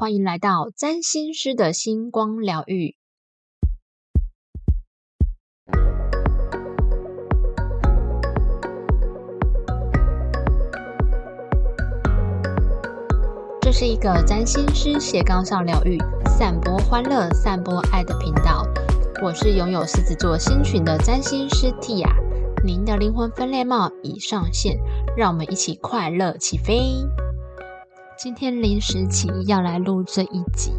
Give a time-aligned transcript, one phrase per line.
[0.00, 2.94] 欢迎来到占星师的星光疗愈。
[13.60, 18.64] 这是一个占星师斜杠上疗愈、散播欢乐、散播爱的频道。
[19.20, 22.08] 我是拥有狮子座星群的占星师 Tia，
[22.64, 24.78] 您的灵魂分裂帽已上线，
[25.16, 27.04] 让我们一起快乐起飞。
[28.18, 30.72] 今天临时起意要来录这一集，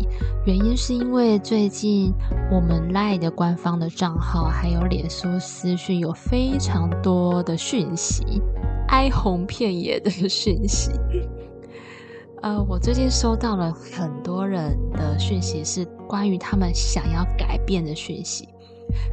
[0.45, 2.13] 原因是因为最近
[2.52, 8.41] 我们 Line 的官方的账号还有脸书私讯有非常多的讯息，
[8.89, 10.91] 哀鸿遍野的讯息。
[12.44, 18.49] 呃，我最近收到了很多人的讯息，是关于他们想要改变的讯息，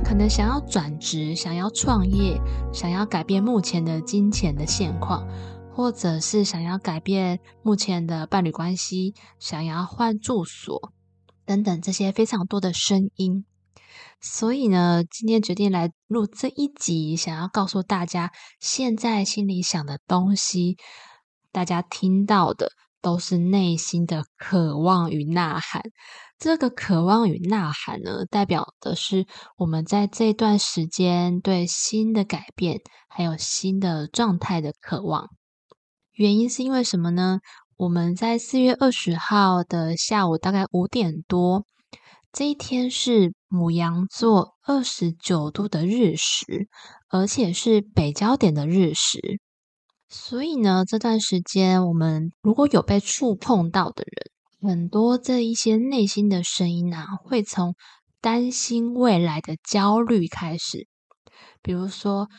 [0.05, 2.41] 可能想要转职、想要创业、
[2.73, 5.25] 想要改变目前的金钱的现况。
[5.77, 10.91] 或者是想要改变目前的伴侣关系，想要换住所
[11.45, 13.45] 等等这些非常多的声音，
[14.19, 20.79] 所以呢，今天决定来录这一集，想要告诉大家，现在心里想的东西，
[21.53, 22.71] 大家听到的
[23.03, 25.83] 都是内心的渴望与呐喊。
[26.39, 29.27] 这个渴望与呐喊呢，代表的是
[29.59, 35.29] 我们在这段时间对新的改变，还有新的状态的渴望。
[36.17, 37.41] 原因是因为什么呢？
[37.77, 41.67] 我们在四月二十号的下午大概五点多，
[42.33, 46.69] 这一天是母羊座二十九度的日食，
[47.11, 49.21] 而且是北焦点的日食。
[50.09, 57.75] 所以呢，这段时间我们如果有被触碰到的人，很多这一些内心的声音啊，会从
[58.23, 60.89] 担心未来的焦虑开始，
[61.61, 62.31] 比如说。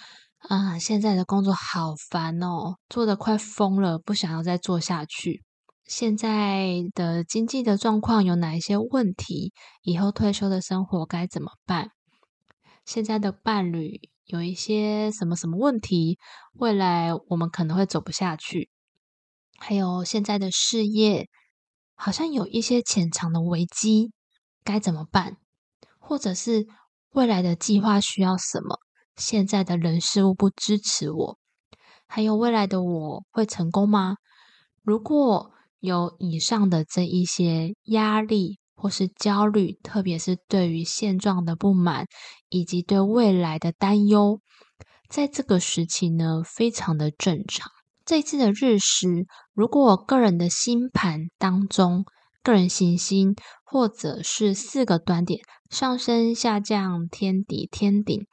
[0.48, 5.44] 啊，现在的工作好烦哦，做的快疯了，不想要再做下去。
[5.84, 9.52] 现在的经济的状况有哪一些问题？
[9.81, 11.92] 以后退休的生活该怎么办？
[12.86, 16.18] 现在的伴侣有一些什么什么问题？
[16.53, 18.69] 未来我们可能会走不下去。
[19.58, 21.28] 还有现在的事业
[21.94, 24.14] 好像有一些潜藏的危机，
[24.64, 25.35] 该怎么办？
[26.00, 26.68] 或者是
[27.09, 28.79] 未来的计划需要什么？
[29.17, 31.38] 现在的人事物不支持我，
[32.07, 34.16] 还有未来的我会成功吗？
[34.83, 42.05] 如果有以上的这一些压力或是焦虑，特别是对于现状的不满
[42.50, 44.39] 以及对未来的担忧，
[45.09, 47.72] 在这个时期呢，非常的正常。
[48.05, 52.05] 这次的日食，如果我个人的星盘当中，
[52.41, 53.35] 个人行星
[53.66, 58.25] 或者是四个端点上升、下降、天底、天顶。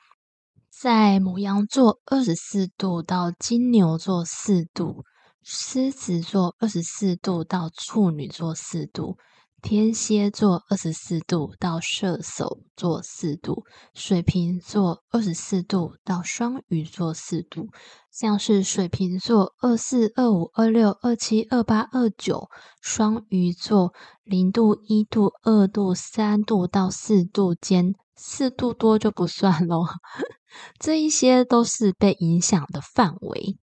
[0.84, 5.06] 在母羊座二十四度到金牛座四度，
[5.42, 9.16] 狮子座二十四度到处女座四度，
[9.64, 13.64] 天蝎座二十四度到射手座四度，
[13.94, 17.68] 水瓶座二十四度到双鱼座四度。
[18.12, 22.50] 像是水瓶座二四、二五、二六、二七、二八、二九，
[22.82, 27.94] 双鱼座零度、一度、二度、三度到四度间。
[28.14, 29.88] 四度多就不算咯，
[30.78, 33.56] 这一些都是被影响的范围。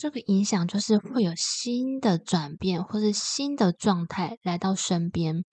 [0.00, 5.44] 这个影响就是会有新的转变，或是新的状态来到身边，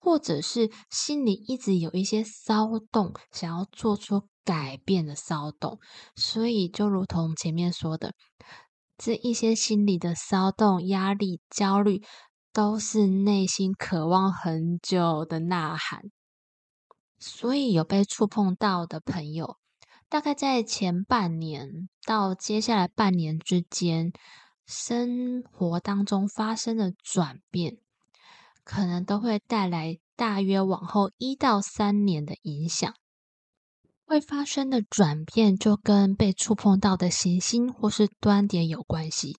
[0.00, 5.78] 或者是心里一直有一些骚动，想要做出改变的骚动。
[6.16, 8.14] 所以，就如同前面说的，
[8.98, 12.02] 这一些心理的骚动、压力、焦虑，
[12.52, 16.02] 都是内心渴望很久的呐喊。
[17.20, 19.56] 所以有被触碰到的朋友，
[20.14, 24.12] 大概在前半年到接下来半年之间，
[24.64, 27.78] 生活当中发生的转变，
[28.62, 32.94] 可能都会带来大约往后一到三年的影响。
[34.04, 39.36] 会发生的转变，就跟被触碰到的行星或是端点有关系。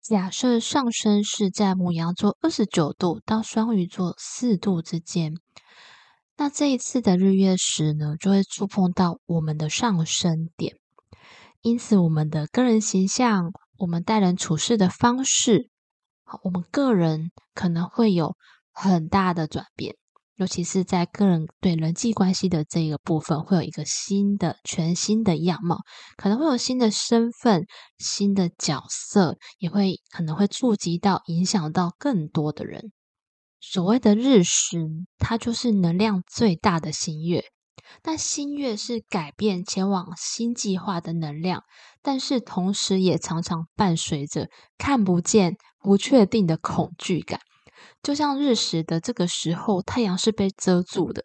[0.00, 5.34] 假设上升是在母羊座二十九度到双鱼座四度之间。
[6.36, 10.76] 那这一次的日月食呢，就会触碰到我们的上升点，
[11.62, 15.70] 因此我们的个人形象、我们待人处事的方式，
[16.42, 18.36] 我们个人可能会有
[18.72, 19.94] 很大的转变，
[20.34, 25.82] 尤其是在个人对人际关系的这个部分，会有一个新的、全新的样貌，
[26.16, 27.64] 可能会有新的身份、
[27.98, 32.90] 新的角色，也会可能会触及到、影响到更多的人。
[33.66, 34.78] 所谓的日食，
[35.18, 37.44] 它就是能量最大的新月。
[38.02, 41.62] 但新月是改变前往新计划的能量，
[42.02, 47.40] 但是同时也常常伴随着看不见、不确定的恐惧感。
[48.02, 51.24] 就像日食的这个时候，太阳是被遮住的。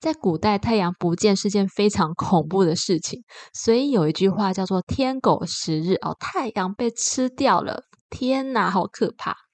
[0.00, 9.45] 在古代，太阳不见是件非常恐怖的事情，所以有一句话叫做“天狗食日”哦，太阳被吃掉了，天哪，好可怕！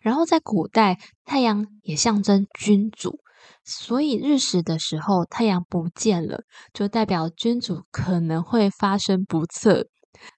[0.00, 3.20] 然后在古代，太阳也象征君主，
[3.64, 6.42] 所以日食的时候，太阳不见了，
[6.72, 9.86] 就代表君主可能会发生不测。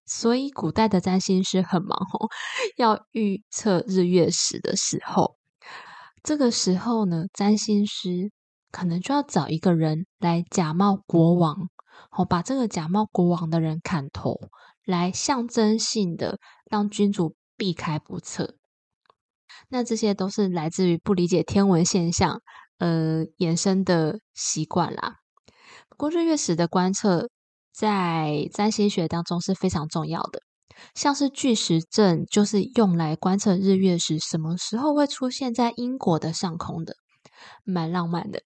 [0.05, 2.29] 所以古代的占星师很忙哦，
[2.76, 5.37] 要预测日月食的时候，
[6.23, 8.31] 这个时候呢，占星师
[8.70, 11.69] 可能就要找一个人来假冒国王，
[12.11, 14.38] 哦，把这个假冒国王的人砍头，
[14.85, 16.38] 来象征性的
[16.70, 18.56] 让君主避开不测。
[19.69, 22.40] 那这些都是来自于不理解天文现象，
[22.78, 25.16] 呃，衍生的习惯啦。
[25.88, 27.28] 不过日月食的观测。
[27.75, 30.43] 在占星学当中是非常重要的，
[30.94, 36.96] 像是巨石阵就是用来观测日月食什么时候会出现在英国的上空的，
[37.64, 38.43] 蛮浪漫的。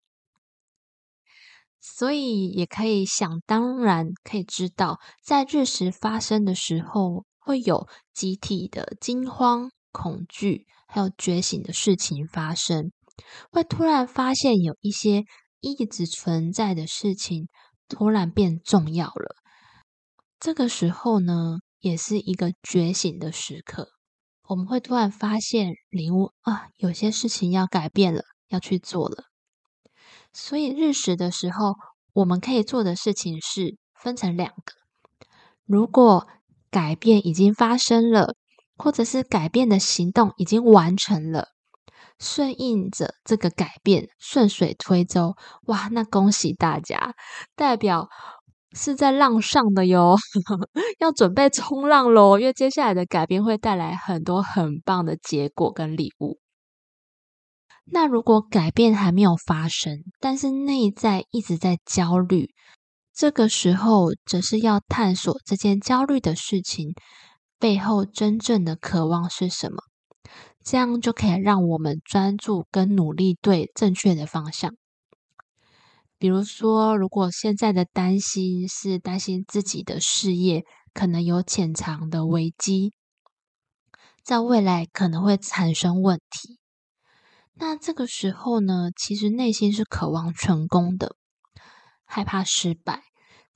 [1.80, 12.92] 所以也可以想当然可以知道，在日食发生的时候，会有集体的惊慌、恐惧，还有觉醒的事情发生，
[13.50, 15.24] 会突然发现有一些
[15.60, 17.48] 一直存在的事情。
[17.88, 19.36] 突然变重要了，
[20.40, 23.90] 这个时候呢，也是一个觉醒的时刻。
[24.48, 29.26] 我们会突然发现、领悟啊，有些事情要改变了，要去做了。
[30.32, 31.76] 所以日食的时候，
[32.12, 34.74] 我们可以做的事情是分成两个：
[35.64, 36.26] 如果
[36.72, 38.34] 改变已经发生了，
[38.76, 41.48] 或者是改变的行动已经完成了。
[42.18, 45.34] 顺应着这个改变，顺水推舟，
[45.66, 47.14] 哇，那恭喜大家，
[47.54, 48.08] 代表
[48.72, 50.16] 是在浪上的哟，
[50.98, 56.38] 要准备冲浪喽，因为接下来的改变会带来很多很棒的结果跟礼物。
[57.84, 62.50] 那如果改变还没有发生，但是内在一直在焦虑，
[63.14, 66.94] 这个时候则是要探索这件焦虑的事情
[67.58, 69.82] 背后真正的渴望是什么。
[70.64, 74.74] 这样就可以让我们专注跟努力对正确的方向。
[76.18, 82.94] 比如说，如果现在的担心是担心自己的事业可能有潜藏的危机，
[84.24, 86.58] 在未来可能会产生问题，
[87.52, 91.14] 那这个时候呢，其实内心是渴望成功的，
[92.04, 93.02] 害怕失败，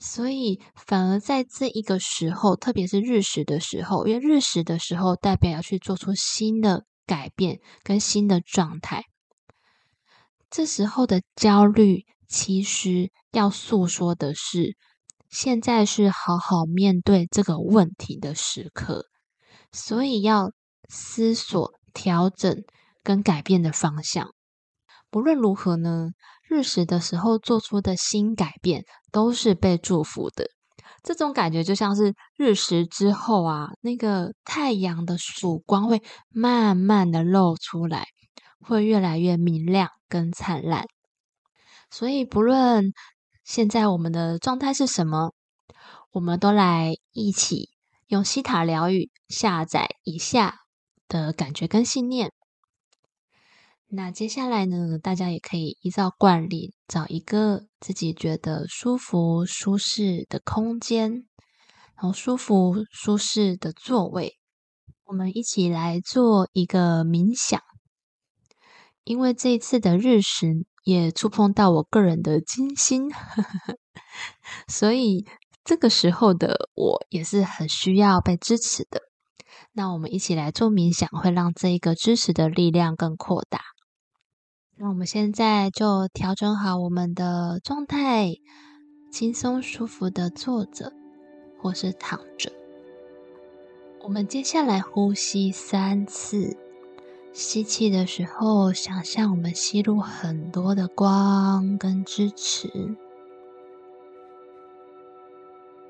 [0.00, 6.85] 所以反而在这一个时候，特别是日食的时候，因为日食的时候代表要去做出新的。
[7.06, 9.02] 改变跟新的状态，
[10.49, 14.76] 这时候的焦虑其实要诉说的是，
[15.29, 19.06] 现在是好好面对这个问题的时刻，
[19.73, 20.52] 所以要
[20.88, 22.62] 思索调整
[23.02, 24.32] 跟改变的方向。
[25.11, 26.11] 不论如何呢，
[26.50, 30.50] 日食的时候做出的新改变都是被祝福的。
[31.05, 38.05] 这种感觉就像是日食之后啊，那个太阳的曙光会慢慢的露出来，
[38.58, 40.87] 会越来越明亮跟灿烂。
[41.88, 42.93] 所以不论
[43.44, 45.32] 现在我们的状态是什么，
[46.11, 47.70] 我们都来一起
[48.08, 50.62] 用西塔疗愈下载以下
[51.06, 52.32] 的感觉跟信念。
[53.92, 61.26] 那接下来呢，大家也可以依照惯例找一个自己觉得舒服、舒适的空间，
[61.97, 64.37] 然后舒服、舒适的座位，
[65.06, 67.61] 我们一起来做一个冥想。
[69.02, 73.11] 因为这一次的日食也触碰到我个人的金星，
[74.68, 75.26] 所以
[75.64, 79.00] 这个时候的我也是很需要被支持的。
[79.73, 83.61] 那我们一起来做冥想，会让这一个支持的力量更扩大。
[84.82, 88.37] 那我们现在就调整好我们的状态，
[89.10, 90.90] 轻松舒服的坐着
[91.58, 92.50] 或是躺着。
[94.00, 96.56] 我们接下来呼吸三次，
[97.34, 102.70] 吸气的时候，想象我们吸入很多的光跟支持；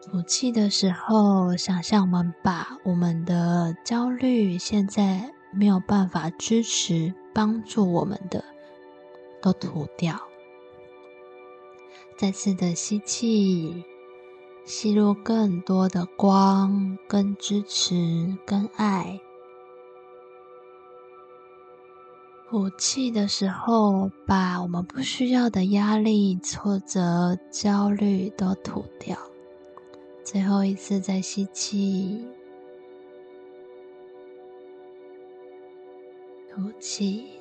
[0.03, 8.45] 吐气的时候，想象我们把我们的焦虑现在没有办法支持帮助我们的。
[9.41, 10.21] 都吐掉，
[12.17, 13.85] 再次的吸气，
[14.65, 19.21] 吸入更多的光、跟支持、跟爱。
[22.49, 29.17] 吐气的时候，把我们不需要的压力、挫折、焦虑都吐掉。
[30.25, 32.25] 最后一次再吸气。
[36.53, 37.40] 吐吐气。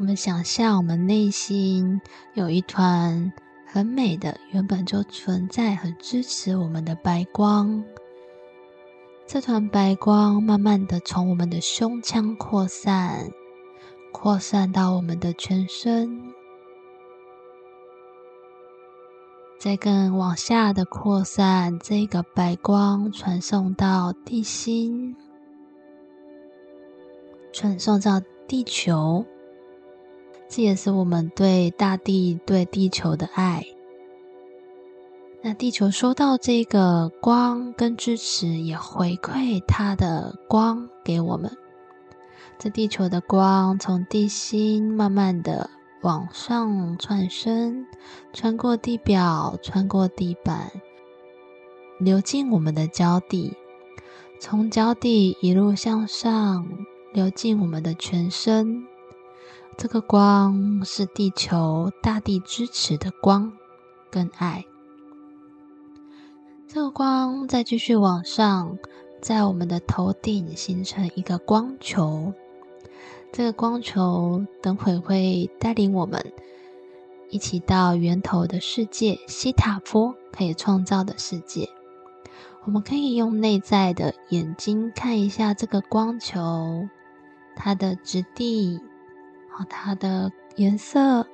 [0.00, 2.00] 我们想象我们内心
[2.32, 3.30] 有一团
[3.66, 7.84] 很美的、原本就存在、很支持我们的白光。
[9.26, 13.28] 这团白光慢慢的从我们的胸腔扩散，
[14.10, 16.32] 扩散到我们的全身，
[19.58, 21.78] 再更往下的扩散。
[21.78, 25.14] 这个白光传送到地心，
[27.52, 29.26] 传送到地球。
[30.50, 33.64] 这也是我们对大地、对地球的爱。
[35.42, 41.56] 那地球收到这个光跟支持，也回馈它的光给我们。
[42.58, 45.70] 这地球的光从地心慢慢的
[46.02, 47.86] 往上窜升，
[48.32, 50.72] 穿过地表，穿过地板，
[52.00, 53.56] 流进我们的脚底，
[54.40, 56.68] 从脚底一路向上，
[57.14, 58.84] 流进我们的全身。
[59.76, 63.52] 这个光是地球大地支持的光
[64.10, 64.64] 跟爱。
[66.68, 68.78] 这个光再继续往上，
[69.20, 72.34] 在我们的头顶形成一个光球。
[73.32, 76.32] 这个光球等会会带领我们
[77.30, 81.68] 一起到源头的世界——西塔波可以创造的世界。
[82.64, 86.86] 我们可以用内在的眼睛看一下这个光球，
[87.56, 88.78] 它的质地。
[89.68, 91.26] 它的颜色，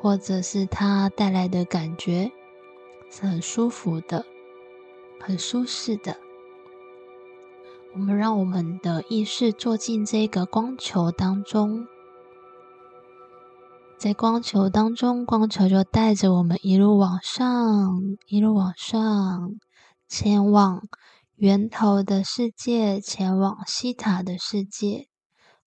[0.00, 2.30] 或者是它带来的感觉，
[3.10, 4.24] 是很舒服的，
[5.20, 6.16] 很舒适的。
[7.94, 11.86] 我们让我们的意识坐进这个光球当中，
[13.96, 19.54] 在光球当中，光球就带着我们一路往上，一路往上，
[20.08, 20.82] 前往
[21.36, 25.06] 源头的世界，前往西塔的世界，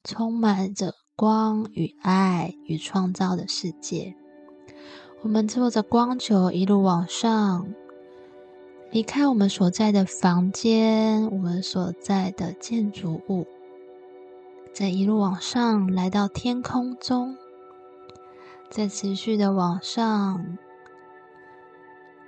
[0.04, 0.94] 充满着。
[1.18, 4.14] 光与爱与创造的世界，
[5.24, 7.74] 我们坐着光球一路往上，
[8.92, 13.48] 离开我们所在的房间，我们所在的建筑物，
[14.72, 17.36] 再一路往上，来到天空中，
[18.70, 20.60] 再持续的往上，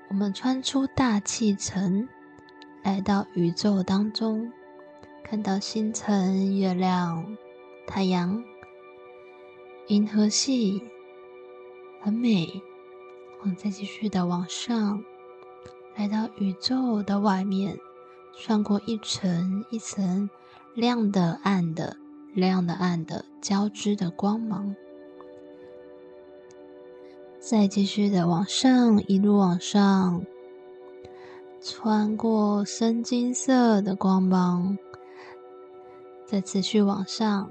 [0.10, 2.10] 我们穿出大气层，
[2.82, 4.52] 来到宇宙当中，
[5.24, 7.38] 看到星辰、月亮、
[7.86, 8.44] 太阳。
[9.90, 10.84] 银河系
[12.00, 12.62] 很美，
[13.42, 15.04] 我们再继续的往上，
[15.96, 17.76] 来到宇宙的外面，
[18.38, 20.30] 穿过一层一层
[20.76, 21.98] 亮的、暗的、
[22.36, 24.76] 亮的、暗的交织的光芒，
[27.40, 30.24] 再继续的往上，一路往上，
[31.64, 34.78] 穿过深金色的光芒，
[36.28, 37.50] 再持续往上。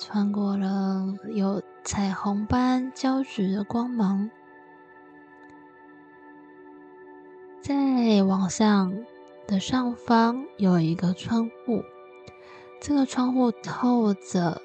[0.00, 4.30] 穿过了有彩虹般交织的光芒，
[7.60, 9.04] 在往上
[9.48, 11.82] 的上方有一个窗户，
[12.80, 14.62] 这个窗户透着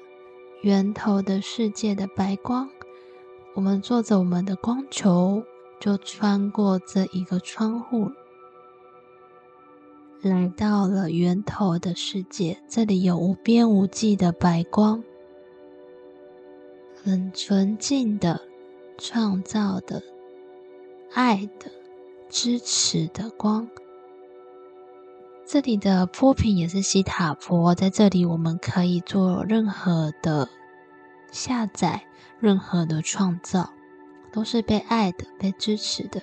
[0.62, 2.70] 源头的世界的白光。
[3.54, 5.42] 我们坐着我们的光球，
[5.80, 8.12] 就穿过这一个窗户，
[10.22, 12.62] 来到了源头的世界。
[12.68, 15.02] 这里有无边无际的白光。
[17.04, 18.40] 很纯净的、
[18.96, 20.02] 创造的、
[21.12, 21.70] 爱的、
[22.30, 23.68] 支持的光。
[25.44, 30.48] 这里的波频也是西塔波，在这里我们可以做任何的
[31.30, 32.06] 下载、
[32.40, 33.68] 任何的创造，
[34.32, 36.22] 都是被爱的、被支持的。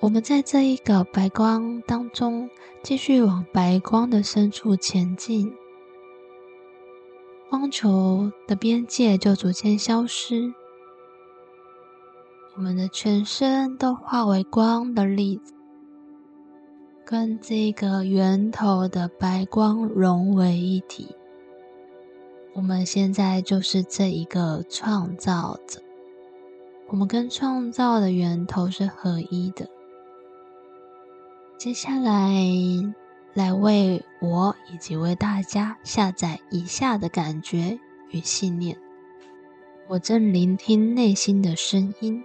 [0.00, 2.50] 我们在这一个白光当中，
[2.82, 5.54] 继续往白光的深处前进。
[7.48, 10.52] 光球的边界就逐渐消失，
[12.56, 15.54] 我们的全身都化为光的粒子，
[17.04, 21.14] 跟这个源头的白光融为一体。
[22.52, 25.80] 我们现在就是这一个创造者，
[26.88, 29.68] 我们跟创造的源头是合一的。
[31.56, 33.05] 接下来。
[33.36, 37.78] 来为我以及为大家下载以下的感觉
[38.10, 38.78] 与信念。
[39.88, 42.24] 我正聆听内心的声音。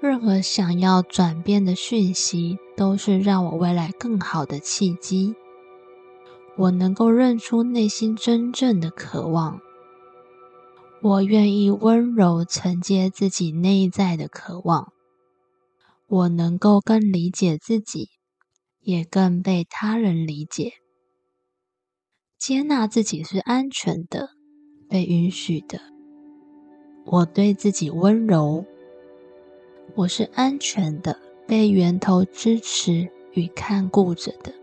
[0.00, 5.36] 任何想要转变的讯息，都是让我未来更好的契机。
[6.56, 9.60] 我能够认出内心真正的渴望。
[11.00, 14.92] 我愿意温柔承接自己内在的渴望。
[16.08, 18.08] 我能够更理解自己。
[18.88, 20.72] 也更被他人理解。
[22.38, 24.30] 接纳自己是安全的，
[24.88, 25.78] 被允许的。
[27.04, 28.64] 我对自己温柔，
[29.94, 34.54] 我是安全的，被源头支持与看顾着的。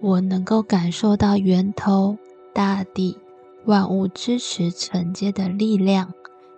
[0.00, 2.18] 我能够感受到源头、
[2.52, 3.16] 大地、
[3.66, 6.12] 万物支持承接的力量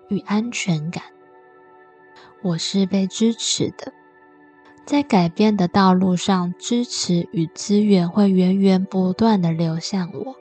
[0.08, 1.04] 与安全感。
[2.42, 3.92] 我是被支持的。
[4.86, 10.36] 在改变的道路上，支持与资源会源源不断的流向我。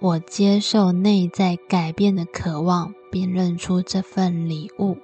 [0.00, 4.96] 我接受内在改变的渴望，并认出这份礼物。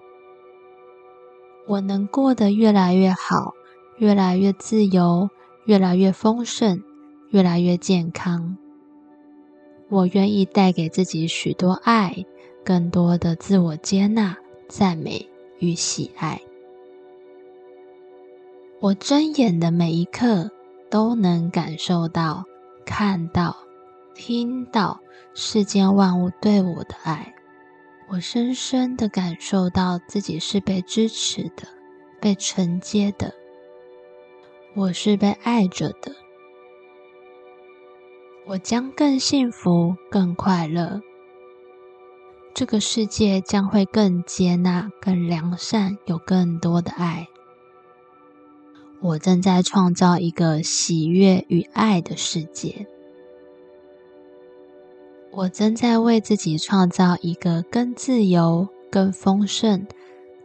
[1.67, 3.55] 我能过得越来越好，
[3.99, 5.29] 越来越自由，
[5.65, 6.83] 越来越丰盛，
[7.31, 8.57] 越来越健康。
[9.89, 12.25] 我愿意带给自己许多爱，
[12.65, 14.37] 更多的自我接纳、
[14.69, 15.29] 赞美
[15.59, 16.41] 与喜爱。
[18.81, 20.51] 我睁眼的每一刻，
[20.91, 22.45] 都能感受到、
[22.87, 23.55] 看到、
[24.15, 24.99] 听到
[25.35, 27.35] 世间万物对我的爱。
[28.09, 31.69] 我深深的感受到自己是被支持的、
[32.23, 33.35] 被承接的。
[34.75, 36.15] 我是被爱着的。
[38.47, 41.03] 我将更幸福、更快乐。
[42.55, 47.29] 这个世界将会更接纳、更良善，有更多的爱。
[49.03, 52.87] 我正在创造一个喜悦与爱的世界。
[55.31, 59.87] 我正在为自己创造一个更自由、更丰盛、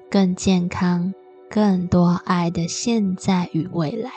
[0.09, 1.13] 更健康、
[1.49, 4.11] 更多爱的现在与未来。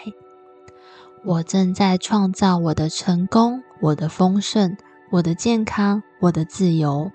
[1.25, 4.77] 我正在创造我的成功、我的丰盛、
[5.11, 7.11] 我的健康、我的自由。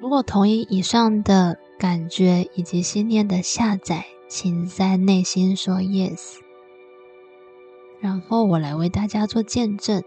[0.00, 4.04] 如果同意以上的感觉以及信念的下载。
[4.30, 6.36] 请在内心说 yes，
[7.98, 10.04] 然后我来为大家做见证。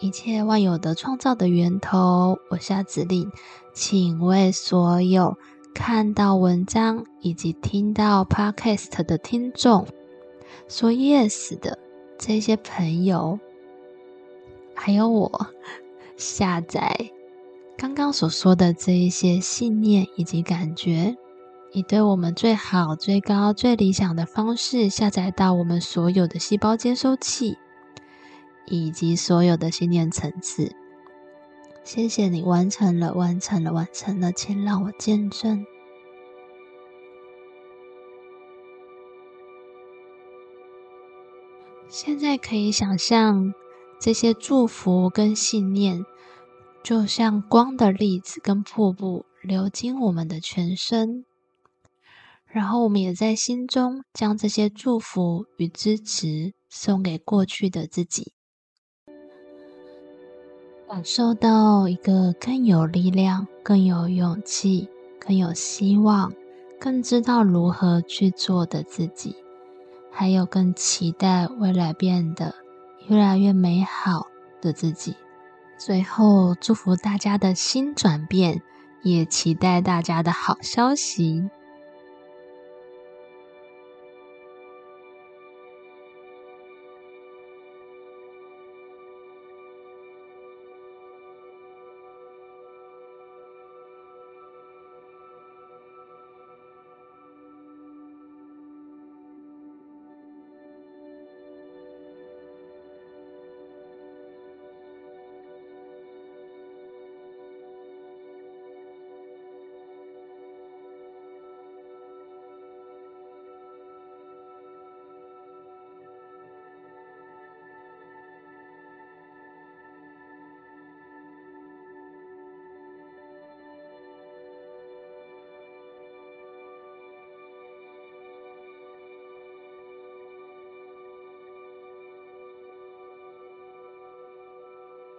[0.00, 3.30] 一切万有的创造的源头，我下指令，
[3.74, 5.36] 请为所有
[5.74, 9.86] 看到文章以及听到 podcast 的听众
[10.66, 11.78] 说 yes 的
[12.18, 13.38] 这些朋友，
[14.74, 15.46] 还有我
[16.16, 17.10] 下载
[17.76, 21.14] 刚刚所说的这一些信念以及感觉。
[21.76, 27.58] 以对我们最好、最高、最理想的方式下载到我们所有的细胞接收器，
[28.64, 30.74] 以及所有的信念层次。
[31.84, 35.66] 谢谢你完成了，完成了，完成了，请让我见证。
[41.88, 43.52] 现在可以想象
[44.00, 46.06] 这些祝福跟信念，
[46.82, 51.26] 就像光的粒子跟瀑布流经我们的全身。
[52.56, 58.32] 然后，我们也在心中将这些祝福与支持送给过去的自己，
[60.88, 64.88] 感受到一个更有力量、更有勇气、
[65.20, 66.32] 更有希望、
[66.80, 69.36] 更知道如何去做的自己，
[70.10, 72.54] 还有更期待未来变得
[73.06, 74.28] 越来越美好
[74.62, 75.14] 的自己。
[75.76, 78.62] 最后，祝福大家的新转变，
[79.02, 81.50] 也期待大家的好消息。